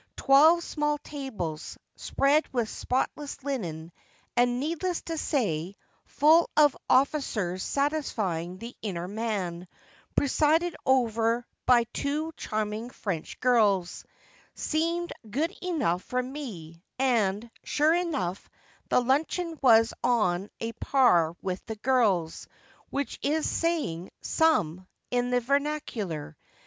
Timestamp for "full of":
6.07-6.75